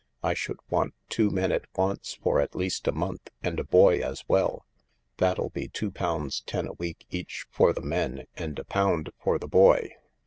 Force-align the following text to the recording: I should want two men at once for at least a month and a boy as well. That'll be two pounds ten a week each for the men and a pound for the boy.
I 0.23 0.33
should 0.33 0.57
want 0.71 0.95
two 1.09 1.29
men 1.29 1.51
at 1.51 1.65
once 1.77 2.15
for 2.15 2.41
at 2.41 2.55
least 2.55 2.87
a 2.87 2.91
month 2.91 3.29
and 3.43 3.59
a 3.59 3.63
boy 3.63 3.99
as 3.99 4.23
well. 4.27 4.65
That'll 5.17 5.51
be 5.51 5.67
two 5.67 5.91
pounds 5.91 6.41
ten 6.43 6.65
a 6.65 6.73
week 6.73 7.05
each 7.11 7.45
for 7.51 7.71
the 7.71 7.83
men 7.83 8.25
and 8.35 8.57
a 8.57 8.65
pound 8.65 9.11
for 9.19 9.37
the 9.37 9.47
boy. 9.47 9.93